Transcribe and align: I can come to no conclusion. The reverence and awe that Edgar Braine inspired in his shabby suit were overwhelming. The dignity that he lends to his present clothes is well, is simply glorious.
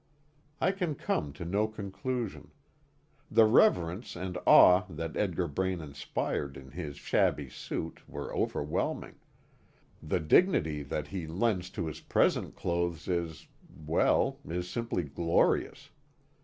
I 0.59 0.71
can 0.71 0.95
come 0.95 1.31
to 1.33 1.45
no 1.45 1.67
conclusion. 1.67 2.49
The 3.29 3.45
reverence 3.45 4.15
and 4.15 4.35
awe 4.47 4.83
that 4.89 5.15
Edgar 5.15 5.47
Braine 5.47 5.79
inspired 5.79 6.57
in 6.57 6.71
his 6.71 6.97
shabby 6.97 7.49
suit 7.49 8.09
were 8.09 8.33
overwhelming. 8.33 9.17
The 10.01 10.19
dignity 10.19 10.81
that 10.81 11.09
he 11.09 11.27
lends 11.27 11.69
to 11.77 11.85
his 11.85 11.99
present 12.01 12.55
clothes 12.55 13.07
is 13.07 13.45
well, 13.77 14.39
is 14.49 14.67
simply 14.67 15.03
glorious. 15.03 15.91